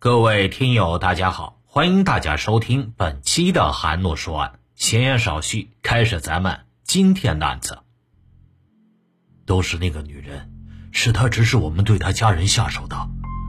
[0.00, 4.60] 各位听友，大家好，欢迎大家收听本期的韩诺说案。
[4.76, 7.80] 闲言少叙，开始咱们今天的案子。
[9.44, 10.52] 都是那个女人，
[10.92, 12.96] 是她指使我们对她家人下手的，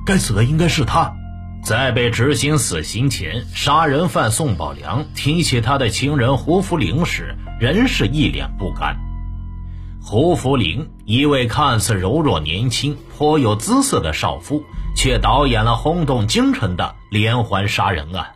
[0.08, 1.16] 该死的应该是她。
[1.64, 9.00] 在被执行死刑前，杀人犯宋宝良提起他的情人胡福林时，仍是一脸不甘。
[10.02, 14.64] 胡福林，一位看似柔弱年轻、颇有姿色的少妇，
[14.96, 18.32] 却导演了轰动京城的连环杀人案，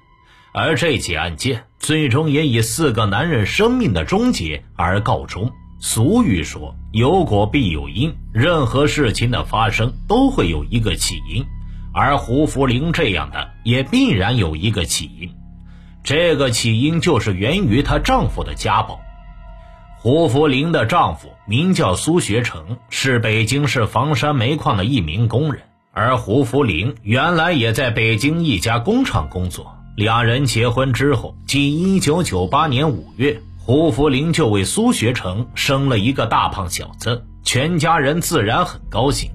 [0.54, 5.52] 而这起案件最终也以四个男人生命的终结而告终。
[5.80, 11.46] 俗语说：“有果必有因，任何事情的发生都会有一个起因。”
[11.94, 15.32] 而胡福林这样的也必然有一个起因，
[16.04, 19.00] 这个起因就是源于她丈夫的家暴。
[20.04, 25.64] 胡福林的丈夫名叫苏学成，是北京市房山煤矿的一名工人，
[25.94, 29.78] 而胡福林原来也在北京一家工厂工作。
[29.96, 39.32] 两人结婚之后，即1998年5月，胡福林就为苏学成生了一个大胖小子，全家人自然很高兴。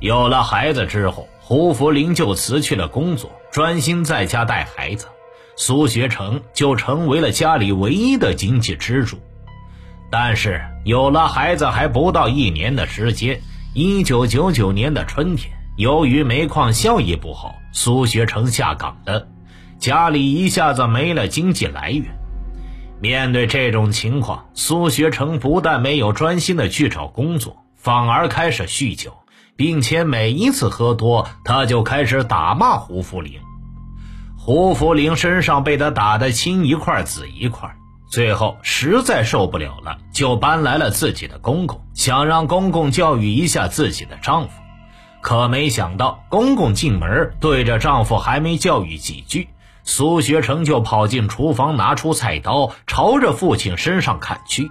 [0.00, 5.08] 有了孩子之后，胡福林就辞去了工作，专心在家带孩子。
[5.56, 9.18] 苏学成就成为了家里唯一的经济支柱。
[10.16, 13.40] 但是有了孩子还不到一年的时间，
[13.72, 19.26] 一九九九年的春天，由于煤矿效益不好，苏学成下岗了，
[19.80, 22.04] 家里一下子没了经济来源。
[23.00, 29.12] 面对这种情况，苏学成不但没有专心的去找工作，反而开始酗酒。
[29.56, 33.40] 并且每一次喝多，他就开始打骂胡福林。
[34.38, 37.74] 胡福林身上被他打得青一块紫一块，
[38.14, 44.50] 最后实在受不了了，就搬来了自己的公公，想让公公教育一下自己的丈夫。
[45.20, 49.48] 可没想到，公公进门对着丈夫还没教育几句，
[49.82, 54.70] 苏学成就跑进厨房，拿出菜刀，朝着父亲身上砍去。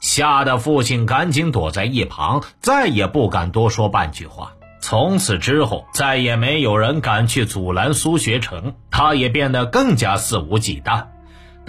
[0.00, 4.52] 吓得父亲赶紧躲在一旁，再也不敢多说半句话。
[4.80, 11.08] 从此之后，再也没有人敢去阻拦苏学成，他也变得更加肆无忌惮，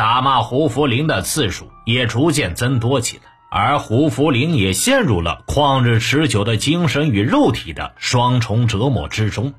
[0.01, 3.23] 打骂胡福林的次数也逐渐增多起来。
[3.51, 9.53] 而胡福林也陷入了旷日持久的精神与肉体的双重折磨之中。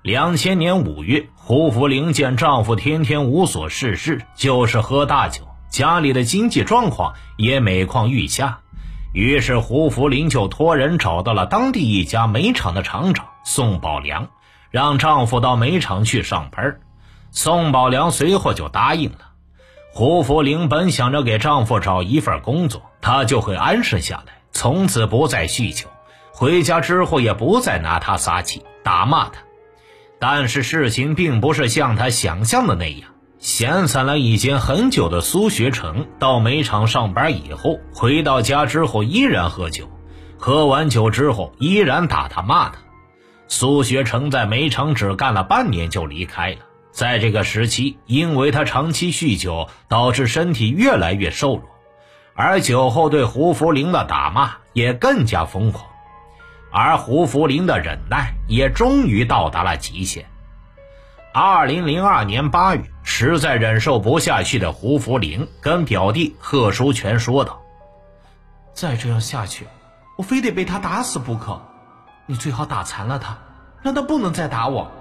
[0.00, 5.42] 两千年五月，胡福林见丈夫天天无所事事，就是喝大酒。
[5.68, 8.60] 家里的经济状况也每况愈下，
[9.12, 14.30] 于是胡福林就托人找到了当地一家煤厂的厂长宋宝良，
[14.70, 16.78] 让丈夫到煤厂去上班。
[17.32, 19.18] 宋宝良随后就答应了。
[19.94, 25.86] 胡福林本想着给丈夫找一份工作，他就会安生下来，从此不再酗酒，
[26.32, 29.42] 回家之后也不再拿他撒气、打骂他。
[30.18, 33.10] 但是事情并不是像他想象的那样。
[33.38, 39.90] 闲散了已经很久的苏学成，到煤厂上班以后，回到家之后依然喝酒，
[40.38, 42.76] 喝完酒之后依然打他骂他。
[43.48, 46.58] 苏学成在煤厂只干了半年就离开了。
[46.92, 51.62] 在这个时期，因为他长期酗酒，导致身体越来越瘦弱，
[52.34, 55.86] 而酒后对胡福林的打骂也更加疯狂，
[56.70, 60.26] 而胡福林的忍耐也终于到达了极限。
[61.32, 67.58] 二零零二年八月，实在忍受不下去的胡福林跟表弟贺书全说道
[68.74, 69.66] ：“再这样下去，
[70.18, 71.58] 我非得被他打死不可。
[72.26, 73.38] 你最好打残了他，
[73.80, 74.92] 让他不能再打我。”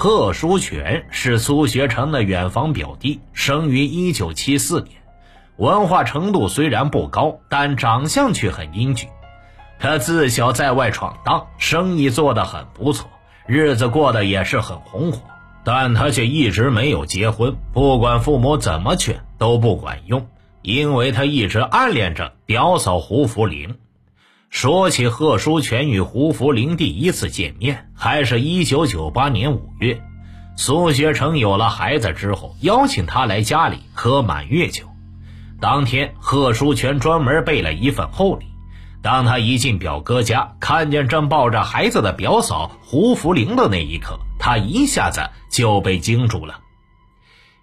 [0.00, 4.92] 贺书全是苏学成的远房表弟，生于一九七四年，
[5.56, 9.08] 文化程度虽然不高，但长相却很英俊。
[9.80, 13.10] 他自小在外闯荡，生意做得很不错。
[13.48, 15.18] 日子过得也是很红火，
[15.64, 17.56] 但他却一直没有结婚。
[17.72, 20.28] 不管父母怎么劝都不管用，
[20.62, 23.74] 因为他一直暗恋着表嫂胡福林。
[24.50, 30.02] 说起贺书全与胡福林第一次见面，还是一九九八年五月，
[30.56, 34.84] 苏学成有了孩子之后，邀请他来家里喝满月酒。
[35.60, 38.46] 当天，贺书全专门备了一份厚礼。
[39.02, 46.60] 当他一进表哥家，看见正抱着孩子的表嫂胡福林的那一刻，他一下子就被惊住了。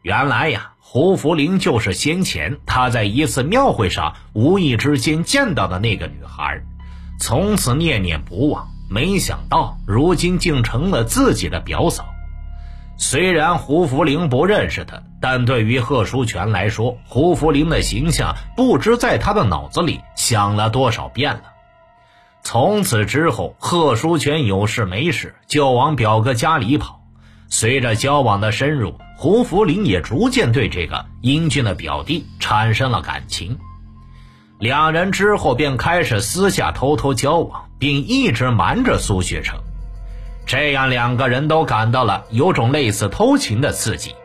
[0.02, 6.62] 原来呀，胡福林就是先前他在一次庙会上无意之间见到的那个女孩，
[7.20, 8.68] 从此念念不忘。
[8.88, 12.06] 没想到如今竟成了自己的表嫂。
[12.98, 21.42] 虽然胡福林不认识他，但对于贺书全来说，胡福林的形象不知在他的脑子里想了多少遍了。
[22.44, 27.02] 从此之后，贺书全有事没事就往表哥家里跑。
[27.50, 33.58] 随着交往的深入，胡福林也逐渐对这个英俊的表弟产生了感情。
[34.60, 39.60] 两人之后便开始私下偷偷交往，并一直瞒着苏学成。
[40.46, 44.16] 这样，两个人都感到了有种类似偷情的刺激。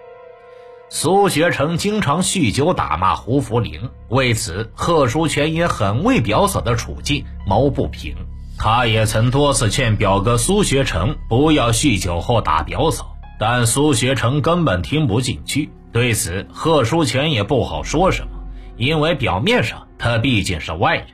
[0.89, 8.15] 苏学成经常酗酒打骂胡福林，为此贺书全也很为表嫂的处境谋不平。
[8.59, 15.71] 他也曾多次劝表哥苏学成不要酗酒后打表嫂，但苏学成根本听不进去。
[15.93, 18.40] 对此，贺书全也不好说什么，
[18.81, 21.07] 因为表面上他毕竟是外人。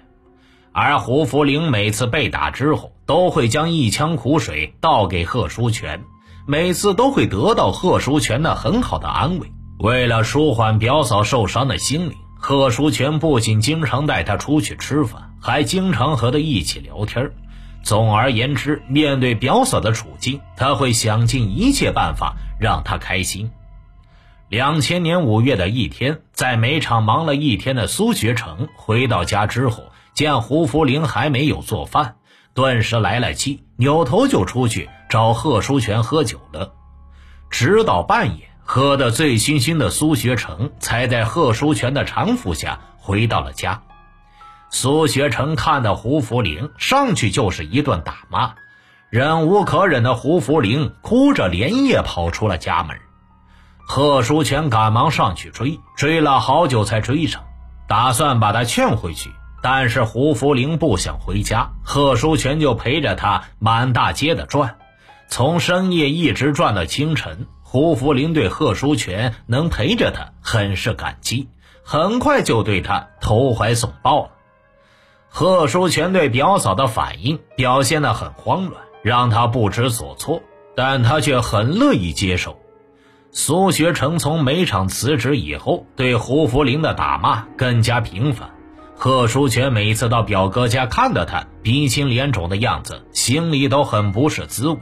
[0.70, 6.04] 而胡福林每次被打之后，都会将一腔苦水倒给贺书全，
[6.46, 9.50] 每次都会得到贺书全的很好的安慰。
[9.80, 17.32] 为了舒缓表嫂受伤的心灵，贺书全不仅经常带她出去吃饭，还经常和她一起聊天。
[17.82, 23.50] 总而言之，面对表嫂的处境，他会想尽一切办法让她开心。
[24.48, 29.84] 两千年五月的一天，在煤场忙了一天的苏学成回到家之后。
[30.14, 32.16] 见胡福林还没有做饭，
[32.54, 36.72] 顿时来了气，扭头就出去找贺书全喝酒了。
[37.50, 43.82] 直到半夜，喝得醉醺醺的苏学成才在贺书全的搀扶下回到了家。
[44.70, 48.54] 苏学成看到胡福林，上去就是一顿打骂。
[49.10, 52.96] 忍无可忍的胡福林哭着连夜跑出了家门。
[53.88, 57.44] 贺书全赶忙上去追，追了好久才追上，
[57.86, 59.30] 打算把他劝回去。
[59.62, 64.76] 但是胡福林不想回家，贺书全就陪着他满大街的转，
[65.28, 67.46] 从深夜一直转到清晨。
[67.62, 71.48] 胡福林对贺书全能陪着他很是感激，
[71.84, 74.30] 很快就对他投怀送抱了。
[75.28, 80.42] 贺书全对表嫂的反应表现得很慌乱，让他不知所措，
[80.74, 82.58] 但他却很乐意接受。
[83.38, 88.48] 苏学成从煤场辞职以后，对胡福林的打骂更加频繁。
[88.94, 94.78] 贺淑全每次到表哥家，看到他鼻青脸肿的样子，心里都很不是滋味。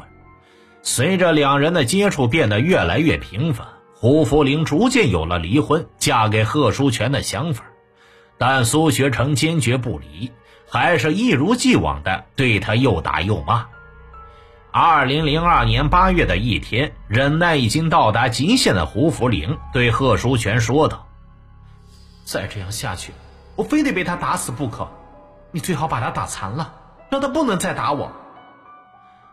[0.82, 7.64] 随着两人的接触变得越来越频繁，胡福林逐渐有了离婚、嫁给贺淑全的想法，
[8.38, 10.30] 但苏学成坚决不离，
[10.70, 13.66] 还是一如既往的对他又打又骂。
[14.76, 21.06] 二零零二年八月的一天，忍耐已经到达极限的胡福林对贺书全说道
[22.26, 23.12] ：“再这样下去。”
[23.54, 24.88] 我非得被他打死不可，
[25.52, 26.72] 你最好把他打残了，
[27.08, 28.10] 让他不能再打我。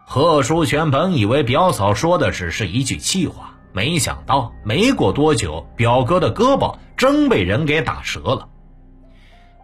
[0.06, 8.48] 贺书全本以为表嫂说的只是一句气话，没想到没过多久，表哥的胳膊真被人给打折了。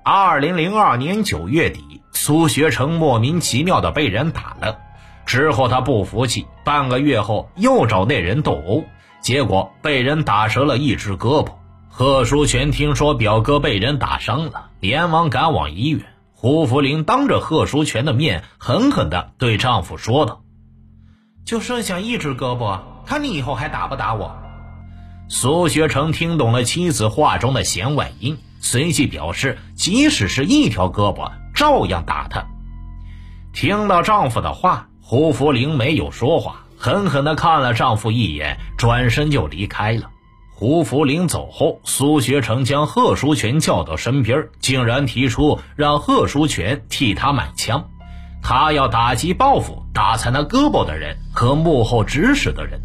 [0.03, 4.79] 二零零二年九月底，苏学成莫名其妙的被人打了，
[5.27, 8.85] 之后他不服气，半个月后又找那人斗殴，
[9.21, 11.51] 结果被人打折了一只胳膊。
[11.89, 16.01] 贺书全听说表哥被人打伤了，连忙赶往医院。
[16.33, 20.43] 胡福林当着贺书全的面，狠狠地对丈夫说道
[21.45, 24.37] ：“就剩下一只胳膊，看你以后还打不打我？”
[25.27, 32.45] 苏学成听懂了妻子话中的弦外音，随即表示，即使是一条胳膊，照样打他。
[33.53, 40.09] 听到丈夫的话，胡福林没有说话，狠狠地看了丈夫一眼，转身就离开了。
[40.53, 47.87] 胡福林走后，苏学成将贺书全叫到身边，竟然提出让贺书全替他买枪，
[48.43, 52.81] 他要打击报复打残他胳膊的人和幕后指使的人。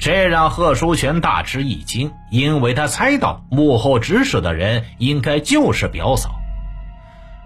[0.00, 6.32] 这让贺书全大吃一惊，因为他猜到幕后指使的人应该就是表嫂。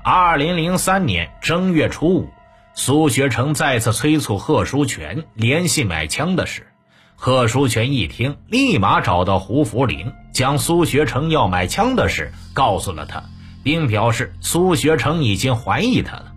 [0.02, 2.30] 二零零三年正月初五，
[2.78, 6.66] 苏学成再次催促贺书全联系买枪的事。
[7.16, 13.24] 贺书全一听，立马找到胡福林，将苏学成要买枪的事告诉了他，
[13.64, 16.34] 并表示苏学成已经怀疑他了。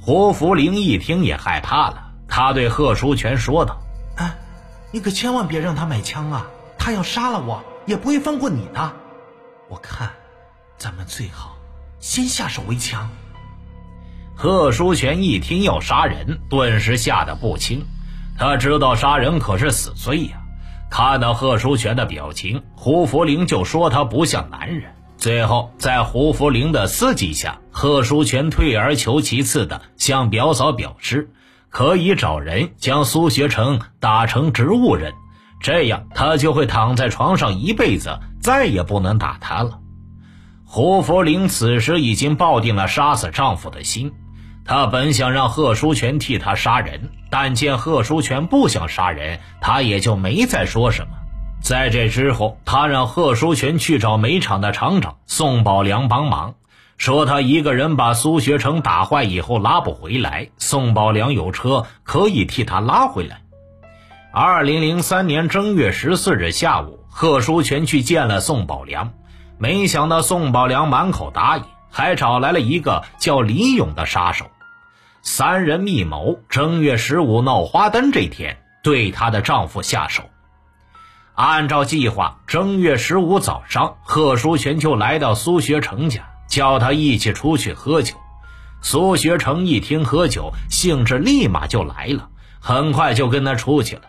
[0.00, 3.76] 胡福林一听也害怕了，他对贺书全说道
[4.16, 4.38] ：“哎，
[4.92, 6.46] 你可千万别让他买枪啊！
[6.78, 8.92] 他要杀了我，也不会放过你的。
[9.68, 10.12] 我看，
[10.78, 11.56] 咱们最好
[11.98, 13.10] 先下手为强。”
[14.38, 17.82] 贺书全一听要杀人，顿时吓得不轻。
[18.38, 20.42] 他知道杀人可是死罪呀！
[20.90, 24.92] 看到贺书全的表情，胡福林就说他不像男人。
[25.16, 31.30] 最后，在胡福林的刺激下，贺书全退而求其次的向表嫂表示，
[31.70, 35.14] 可以找人将苏学成打成植物人，
[35.60, 39.78] 这样他就会躺在床上一辈子，再也不能打他了。
[40.66, 44.12] 胡福林此时已经抱定了杀死丈夫的心。
[44.66, 51.12] 他本想让贺书全替他杀人，但见贺书全不想杀人，他也就没再说什么。
[51.62, 56.54] 在这之后，他让贺书全去找煤厂的厂长宋宝良帮忙，
[56.96, 63.42] 说他一个人把苏学成打坏以后拉不回来，宋宝良有车可以替他拉回来。
[64.32, 69.12] 二零零三年正月十四日下午，贺书全去见了宋宝良，
[69.58, 74.46] 没想到宋宝良满口答应，还找来了一个叫李勇的杀手，
[75.28, 80.22] 三人密谋正月十五闹花灯这天对她的丈夫下手。
[81.34, 88.14] 按照计划，正月十五早上，贺淑全就来到苏学成家，叫他一起出去喝酒。
[88.80, 92.28] 苏学成一听喝酒，兴致立马就来了，
[92.60, 94.02] 很快就跟他出去了。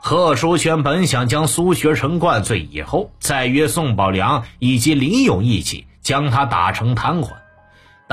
[0.00, 7.30] 贺淑全本想将苏学成灌醉以后，再约宋宝良以及李勇一起将他打成瘫痪，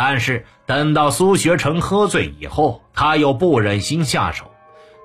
[0.02, 4.46] 但是等到苏学成喝醉以后，他又不忍心下手，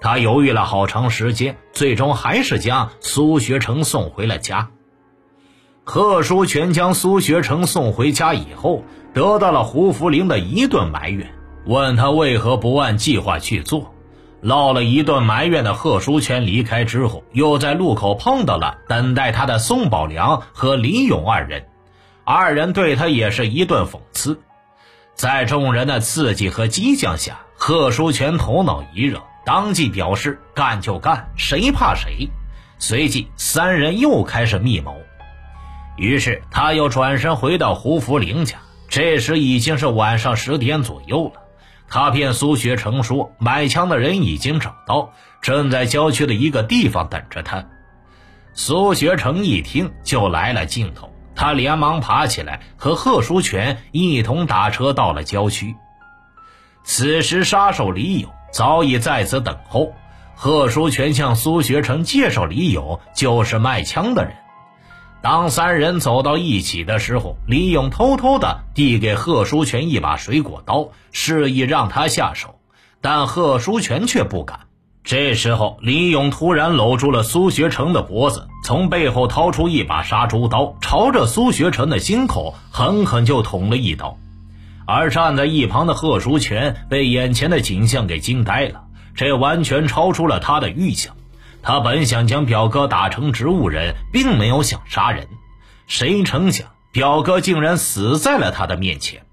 [0.01, 4.71] 他犹豫了好长时间，最终还是将苏学成送回了家。
[5.83, 11.29] 贺书全将苏学成送回家以后，得到了胡福林的一顿埋怨，
[11.67, 13.93] 问他为何不按计划去做。
[14.43, 21.67] 唠了一顿埋怨的贺书全离开之后，又在路口碰到了等待他的宋宝良和李勇二人，
[22.23, 24.39] 二人对他也是一顿讽刺。
[25.15, 32.29] 在众人的刺激和激将下，贺书全头脑一热，当即表示干就干，谁怕谁。
[32.79, 34.97] 随即，三人又开始密谋。
[35.97, 41.43] 于是，他又转身回到胡福林家，这时已经是晚上十点左右了。
[41.89, 47.65] 他骗苏学成说买枪的人已经找到，正在郊区的一个地方等着他。
[48.53, 55.77] 苏学成一听就来了劲头，他连忙爬起来和贺书全一同打车到了郊区。
[56.85, 59.95] 此时杀手李勇早已在此等候，
[60.35, 64.35] 贺书全向苏学成介绍李勇就是卖枪的人。
[65.23, 72.61] 当三人走到一起的时候，李勇偷偷的递给贺书全一把水果刀，示意让他下手，
[73.01, 74.61] 但贺书全却不敢。
[75.05, 84.17] 这时候，李勇突然搂住了苏学成的脖子，从背后掏出一把杀猪刀，朝着苏学成的心口狠狠就捅了一刀。
[84.87, 88.85] 而站在一旁的贺书全被眼前的景象给惊呆了，
[89.15, 91.15] 这完全超出了他的预想。
[91.63, 95.29] 他本想将表哥打成植物人，并没有想杀人，
[95.87, 99.24] 谁成想表哥竟然死在了他的面前。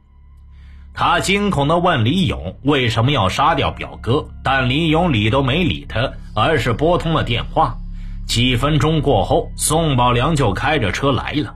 [0.93, 7.77] 他惊恐地问李勇为什么要杀掉表哥，但李勇理都没理他，而是拨通了电话。
[8.27, 11.55] 几分钟过后，宋宝良就开着车来了。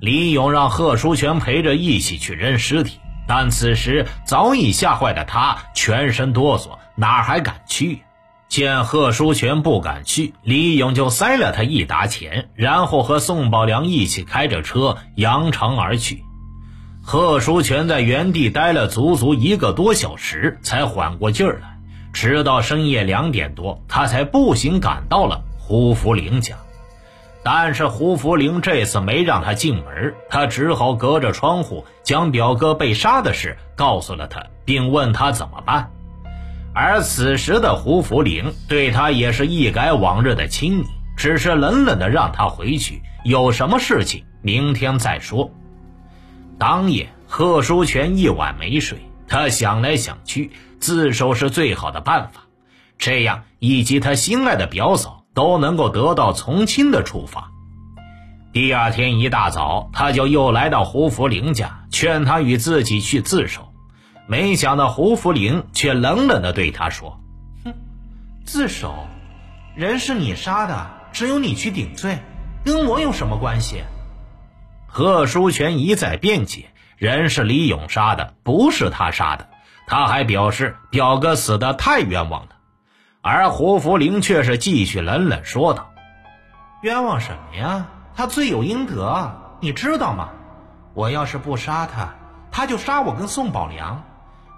[0.00, 8.02] 李勇让贺书全陪着一起去扔尸体，但此时早已吓坏的他全身哆嗦，哪还敢去？
[8.48, 16.22] 见贺书全不敢去，李勇就塞了他一沓钱，然后和宋宝良一起开着车扬长而去。
[17.10, 21.78] 贺书全在原地待了足足一个多小时，才缓过劲儿来。
[22.12, 26.56] 直到深夜两点多，他才步行赶到了胡福林家。
[27.42, 35.90] 但是胡福林这次没让他进门，他只好隔着窗户将表哥被杀的事告诉了他，并问他怎么办。
[36.74, 40.84] 而此时的胡福林对他也是一改往日的亲昵，
[41.16, 45.50] 只是冷冷的让他回去，有什么事情明天再说。
[46.58, 48.98] 当夜，贺书全一晚没睡，
[49.28, 50.50] 他想来想去，
[50.80, 52.42] 自首是最好的办法，
[52.98, 57.52] 这样以及他心爱的表嫂都能够得到从轻的处罚。
[58.52, 63.72] 第二天一大早，他就又来到胡福林家，劝他与自己去自首。
[64.26, 67.20] 没想到胡福林却冷冷地对他说
[67.64, 67.72] ：“哼，
[68.44, 69.06] 自首，
[69.76, 72.18] 人是你杀的，只有你去顶罪，
[72.64, 73.84] 跟我有什么关系？”
[74.98, 79.48] 贺书全一再辩解：“人是李勇杀的，不是他杀的。”
[79.86, 82.56] 他还表示表哥死的太冤枉了。
[83.20, 85.92] 而胡福林却是继续冷冷说道
[86.82, 87.86] ：“冤枉什么呀？
[88.16, 90.30] 他罪有应得，你知道吗？
[90.94, 92.16] 我要是不杀他，
[92.50, 94.02] 他就杀我跟宋宝良。”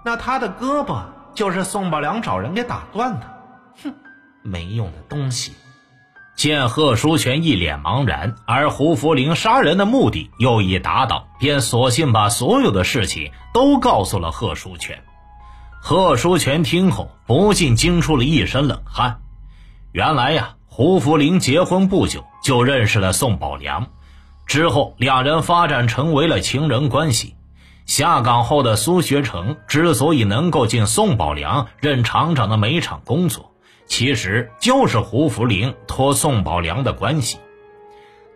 [0.03, 1.03] 那他的胳膊
[1.35, 3.27] 就是宋宝良找人给打断的，
[3.83, 3.93] 哼，
[4.41, 5.53] 没用的东西！
[6.35, 15.03] 见贺书全一脸茫然，而胡福林杀人的目的又已达到，便索性把所有的事情都告诉了贺书全。
[15.81, 19.19] 贺书全听后不禁惊出了一身冷汗。
[19.91, 23.87] 原来呀，胡福林结婚不久就认识了宋宝良，
[24.47, 27.35] 之后两人发展成为了情人关系。
[27.85, 33.50] 下岗后的苏学成之所以能够进宋宝良任厂长的煤厂工作，
[33.91, 37.37] 其实就是胡福林托宋宝良的关系。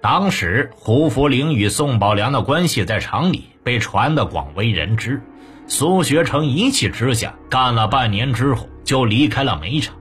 [0.02, 5.22] 当时胡福林与宋宝良的关系在厂里被传得广为人知，
[5.66, 9.96] 苏学成一气之下干了半年之后就离开了煤厂。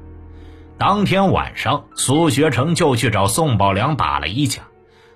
[0.76, 4.62] 当天晚上，苏学成就去找宋宝良打了一架，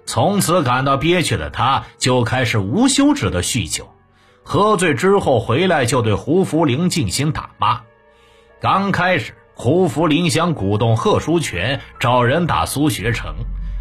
[0.06, 3.88] 从此感到憋屈的他就开始无休止的酗酒。
[4.44, 7.80] 喝醉之后回来就对胡福林进行打骂。
[8.60, 13.34] 刚开始，胡福林想鼓动贺书全找人打苏学成，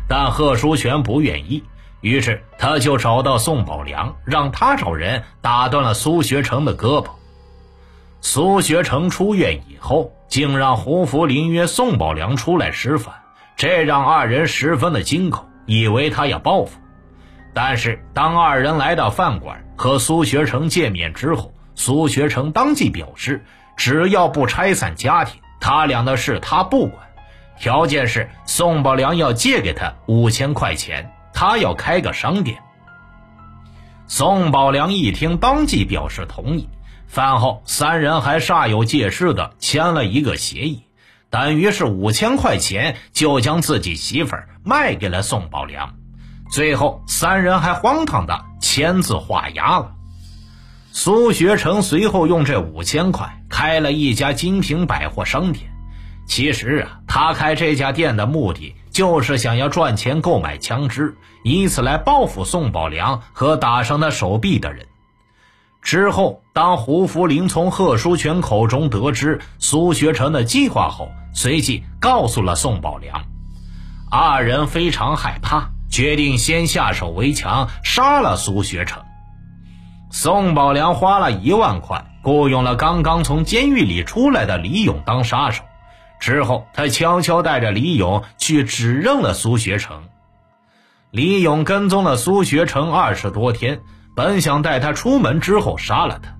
[0.09, 1.63] 但贺书全不愿意。
[2.01, 7.09] 于是他就找到宋宝良，让他找人打断了苏学成的胳膊。
[8.21, 13.13] 苏学成出院以后，竟让胡福林约宋宝良出来吃饭，
[13.55, 16.79] 这让二人十分的惊恐，以为他要报复。
[17.53, 19.63] 但是当二人来到饭馆。
[19.75, 27.07] 和苏学成见面之后，苏学成当即表示，只要不拆散家庭，他俩的事他不管，
[27.59, 32.59] 条件是宋宝良要借给他五千块钱，他要开个商店。
[34.07, 36.69] 宋宝良一听，当即表示同意。
[37.07, 40.83] 饭后，三人还煞有介事的签了一个协议，
[41.29, 45.95] 等于是五千块钱就将自己媳妇儿卖给了宋宝良。
[46.51, 49.93] 最后，三人还荒唐的签字画押了。
[50.91, 55.69] 苏学成随后用这五千块开了一家精品百货商店。
[56.25, 64.85] 其实啊，他开这家店的目的就是想要赚钱购买枪支，以此来报复宋宝良和打伤他手臂的人。
[65.81, 73.23] 之后，当胡福林从贺书全口中得知苏学成的计划后，随即告诉了宋宝良。
[74.11, 75.69] 二人非常害怕。
[75.89, 79.01] 决定先下手为强，杀了苏学成。
[80.11, 85.63] 宋宝良花了一万块雇佣了刚刚从监狱里出来的李勇当杀手，
[86.19, 90.03] 之后他悄悄带着李勇去指认了苏学成。
[91.09, 93.79] 李勇跟踪了苏学成二十多天，
[94.13, 96.35] 本想带他出门之后杀了他，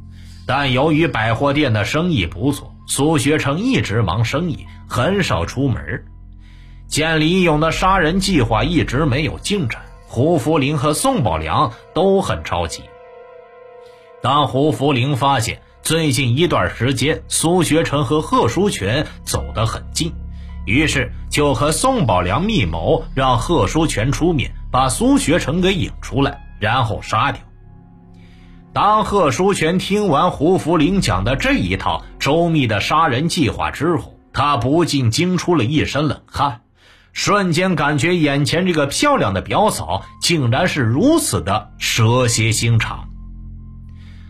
[0.45, 6.03] 但由于百货店的生意不错，苏学成一直忙生意，很少出门。
[6.89, 12.83] 见李勇的杀人计划一直没有进展，胡福林和宋宝良都很着急。
[14.21, 20.11] 当胡福林发现最近一段时间苏学成和贺书全走得很近，
[20.65, 27.41] 于是就和宋宝良密谋，让贺书全出面把苏学成给引出来，然后杀掉。
[28.73, 36.63] 当贺书全听完胡福林讲的这一套周密的杀人计划之后，他不禁惊出了一身冷汗。
[37.13, 43.06] 瞬间感觉眼前这个漂亮的表嫂竟然是如此的蛇蝎心肠。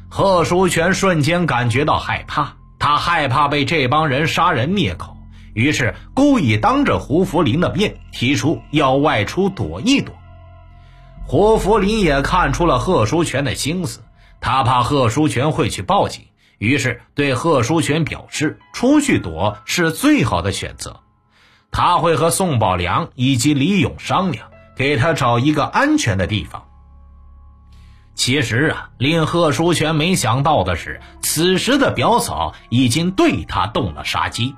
[0.09, 5.17] 贺书全瞬间感觉到害怕，他害怕被这帮人杀人灭口，
[5.53, 10.15] 于是故意当着胡福林的面提出要外出躲一躲。
[11.25, 13.99] 胡福林也看出了贺书全的心思，
[14.39, 16.23] 他怕贺书全会去报警，
[16.57, 21.01] 于是对贺书全表示出去躲是最好的选择。
[21.69, 26.63] 他会和宋宝良以及李勇商量，给他找一个安全的地方。
[28.17, 34.55] 其实啊，令贺书全没想到的是，此时的表嫂已经对他动了杀机。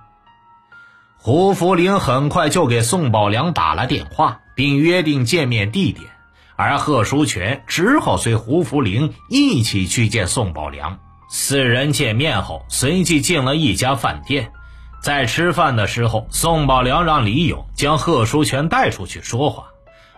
[1.18, 6.10] 胡福林很快就给宋宝良打了电话，并约定见面地点，
[6.56, 10.98] 而贺书全只好随胡福林一起去见宋宝良。
[11.30, 14.54] 四人见面后，随即进了一家饭店。
[15.02, 19.66] 在吃饭的时候，宋宝良让李勇将贺书全带出去说话。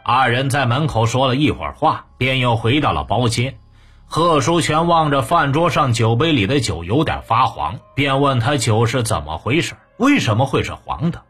[0.04, 3.58] 二人在门口说了一会儿话，便又回到了包间。
[4.06, 11.22] 贺书全望着饭桌上酒杯里的酒有点发黄，便问他酒是怎么回事，为什么会是黄的。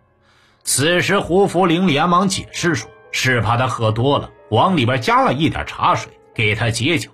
[0.63, 7.11] 此时胡福林连忙解释说，是怕他喝多了，往里边加了一点茶水给他解酒。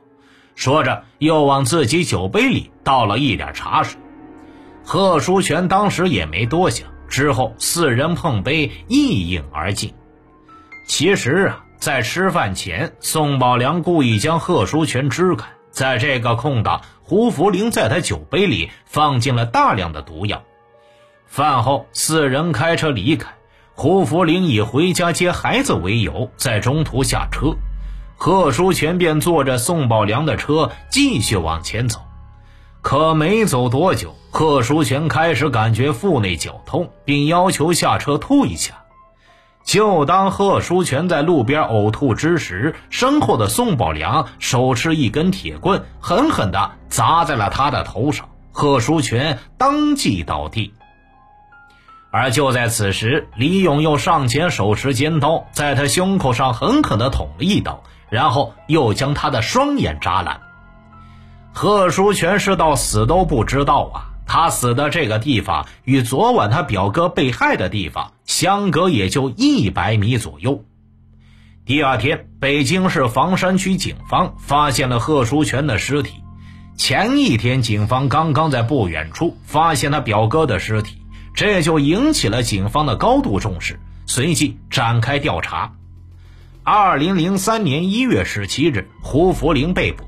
[0.56, 4.00] 说着，又往自己酒杯里倒了一点茶水。
[4.84, 9.94] 贺书全当时也没多想，之后四人碰杯一饮而尽。
[10.88, 20.42] 其实啊，在吃饭前，宋宝良故意将贺书全支开，在这个空档，胡福林在他酒杯里放进了大量的毒药。
[21.28, 23.30] 饭后，四人开车离开，
[23.76, 27.54] 胡福林以回家接孩子为由，在中途下车，
[28.16, 32.00] 贺书全便坐着宋宝良的车继续往前走。
[32.82, 38.74] 可没走多久，贺书全开始感觉腹内绞痛，并要求下车吐一下。
[39.68, 50.74] 就当贺书全在路边呕吐之时，身后的宋宝良手持一根铁棍，狠狠地砸在了他的头上，贺书全当即倒地。
[52.12, 60.40] 而就在此时，李勇又上前手持尖刀，在他胸口上狠狠地捅了一刀，然后又将他的双眼扎烂。
[61.52, 70.64] 贺书全是到死都不知道啊，他死的这个地方与昨晚他表哥被害的地方相隔也就一百米左右。
[71.66, 76.22] 第二天，北京市房山区警方发现了贺书全的尸体。
[76.78, 81.02] 前一天，警方刚刚在不远处发现他表哥的尸体。
[81.34, 85.74] 这就引起了警方的高度重视，随即展开调查。
[86.64, 90.04] 二零零三年一月十七日，胡福林被捕。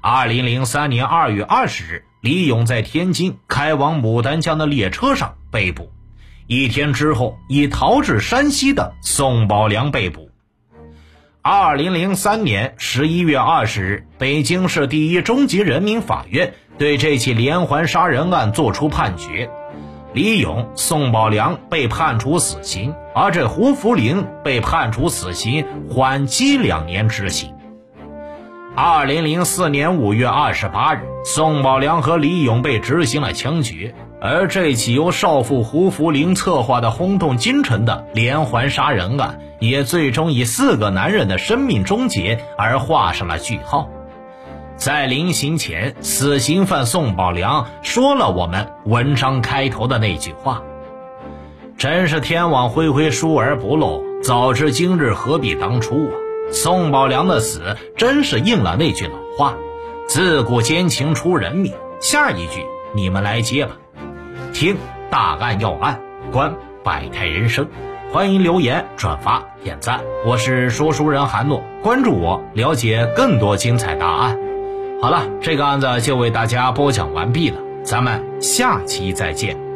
[0.00, 5.90] 二零零三年二月二十日，李勇在天津开往牡丹江的列车上被捕。
[6.46, 10.28] 一天之后，已逃至山西的宋宝良被捕。
[11.40, 19.48] 二零零三年十一月二十日，北京市第一中级人民法院对这起连环杀人案作出判决。
[20.12, 27.54] 李勇、宋宝良被判处死刑，而这胡福林被判处死刑，缓期两年执行。
[28.76, 43.88] 二零零四年五月二十八日，宋宝良和李勇被执行了枪决，而这起由少妇胡福林策划的轰动京城的连环杀人案，也最终以四个男人的生命终结而画上了句号。
[44.76, 50.62] 在临行前，死刑犯宋宝良说了我们文章开头的那句话
[51.76, 54.04] ：“真是天网恢恢，疏而不漏。
[54.22, 56.12] 早知今日，何必当初啊！”
[56.52, 59.56] 宋宝良的死真是应了那句老话
[60.08, 63.76] ：“自古奸情出人命。”下一句你们来接吧。
[64.52, 64.76] 听
[65.10, 66.00] 大案要案，
[66.32, 67.68] 观百态人生，
[68.10, 70.00] 欢迎留言、转发、点赞。
[70.26, 74.38] 我是说书人韩诺，关注我，了解更多精彩大案。
[75.02, 79.69] 好了，这个案子就为大家播讲完毕了，咱们下期再见。